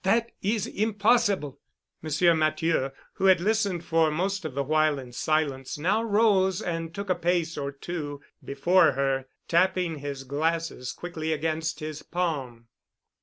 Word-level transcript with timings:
That 0.03 0.31
is 0.41 0.65
impossible." 0.65 1.59
Monsieur 2.01 2.33
Matthieu, 2.33 2.89
who 3.13 3.25
had 3.25 3.39
listened 3.39 3.85
for 3.85 4.09
most 4.09 4.45
of 4.45 4.55
the 4.55 4.63
while 4.63 4.97
in 4.97 5.11
silence, 5.11 5.77
now 5.77 6.01
rose 6.01 6.59
and 6.59 6.91
took 6.91 7.11
a 7.11 7.13
pace 7.13 7.55
or 7.55 7.71
two 7.71 8.19
before 8.43 8.93
her, 8.93 9.27
tapping 9.47 9.99
his 9.99 10.23
glasses 10.23 10.91
quickly 10.91 11.31
against 11.33 11.81
his 11.81 12.01
palm. 12.01 12.65